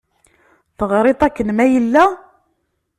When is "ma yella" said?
1.53-2.05